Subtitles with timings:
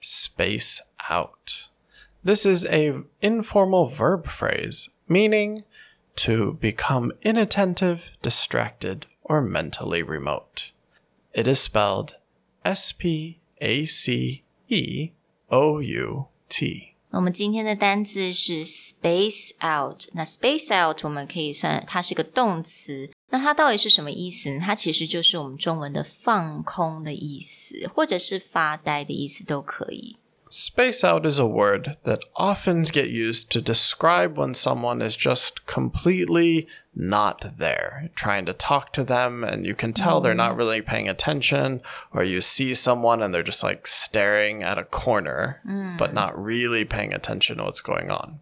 [0.00, 1.68] space out.
[2.24, 5.64] This is a informal verb phrase meaning
[6.16, 10.72] to become inattentive, distracted, or mentally remote.
[11.32, 12.14] It is spelled
[12.64, 15.10] S P A C E
[15.50, 16.94] O U T.
[17.10, 20.04] 我们今天的单字是 space out。
[20.12, 23.10] 那 space out 我们可以算它是个动词。
[23.30, 24.60] 那它到底是什么意思呢？
[24.60, 30.16] 它其实就是我们中文的放空的意思，或者是发呆的意思都可以。
[30.48, 36.68] Space out is a word that often get used to describe when someone is just completely
[36.94, 41.08] not there, trying to talk to them, and you can tell they're not really paying
[41.08, 41.80] attention,
[42.12, 45.60] or you see someone and they're just like staring at a corner,
[45.98, 48.38] but not really paying attention to what's going on.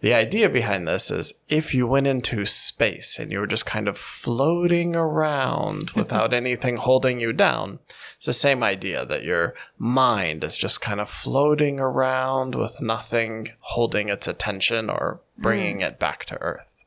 [0.00, 3.88] The idea behind this is if you went into space and you were just kind
[3.88, 7.80] of floating around without anything holding you down,
[8.16, 13.50] it's the same idea that your mind is just kind of floating around with nothing
[13.60, 15.42] holding its attention or hmm.
[15.42, 16.77] bringing it back to Earth.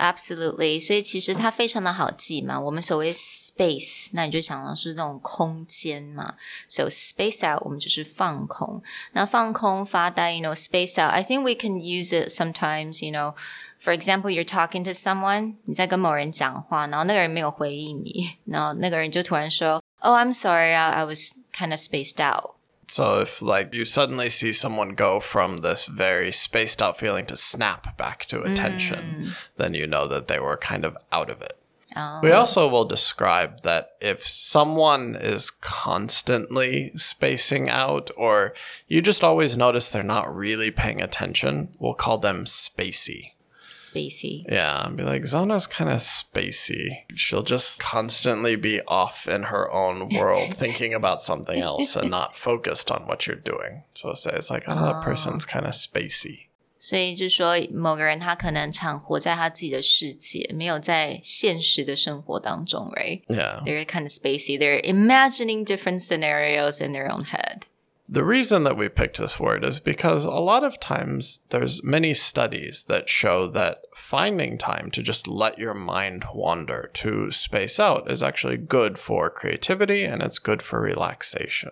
[0.00, 2.60] Absolutely，所以其实它非常的好记嘛。
[2.60, 6.34] 我们所谓 space，那你就想到是那种空间嘛。
[6.68, 8.82] So space out，我们就是放空。
[9.12, 13.02] 那放空发呆，you know space out。I think we can use it sometimes.
[13.02, 13.36] You know,
[13.82, 22.56] for example, you're talking to someone，你在跟某人讲话，然后那个人没有回应你，然后那个人就突然说，Oh, I'm sorry, I was kind of spaced out.
[22.91, 27.37] So if like you suddenly see someone go from this very spaced out feeling to
[27.37, 28.51] snap back to mm.
[28.51, 31.57] attention, then you know that they were kind of out of it.
[31.95, 32.19] Oh.
[32.21, 38.53] We also will describe that if someone is constantly spacing out or
[38.89, 43.31] you just always notice they're not really paying attention, we'll call them spacey
[43.80, 44.44] Spacey.
[44.48, 47.04] Yeah, and be like, Zona's kind of spacey.
[47.14, 52.34] She'll just constantly be off in her own world, thinking about something else and not
[52.34, 53.84] focused on what you're doing.
[53.94, 56.46] So say it's like, oh, that person's kind of spacey.
[56.78, 63.24] 所以就是说，某个人他可能常活在他自己的世界，没有在现实的生活当中，right?
[63.26, 63.64] Yeah.
[63.64, 64.58] They're kind of spacey.
[64.58, 67.62] They're imagining different scenarios in their own head.
[68.10, 72.14] The reason that we picked this word is because a lot of times there's many
[72.14, 78.08] studies that show that finding time to just let your mind wander, to space out,
[78.08, 81.70] is actually good for creativity and it's good for relaxation.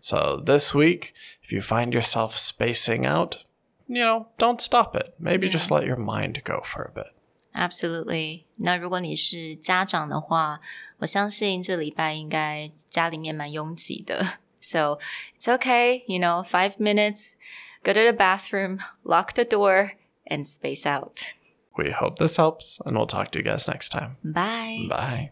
[0.00, 3.46] So this week, if you find yourself spacing out,
[3.88, 5.14] you know, don't stop it.
[5.18, 7.06] Maybe just let your mind go for a bit.
[7.54, 8.44] Absolutely.
[8.56, 10.60] 那如果你是家长的话，
[10.98, 14.34] 我相信这礼拜应该家里面蛮拥挤的。
[14.59, 14.99] So
[15.35, 17.37] it's okay, you know, five minutes,
[17.83, 19.93] go to the bathroom, lock the door,
[20.27, 21.23] and space out.
[21.77, 24.17] We hope this helps, and we'll talk to you guys next time.
[24.23, 24.87] Bye.
[24.89, 25.27] Bye.